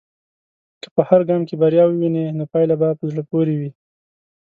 که 0.81 0.87
په 0.95 1.01
هر 1.09 1.21
ګام 1.29 1.41
کې 1.47 1.55
بریا 1.61 1.83
ووینې، 1.87 2.25
نو 2.37 2.43
پايله 2.53 2.75
به 2.81 2.87
په 2.99 3.03
زړه 3.11 3.21
پورې 3.31 3.53
وي. 3.59 3.71